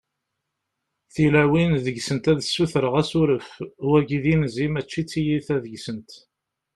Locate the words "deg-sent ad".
1.85-2.39